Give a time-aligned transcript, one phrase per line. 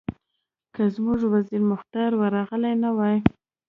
[0.73, 3.17] که زموږ وزیر مختار ورغلی نه وای.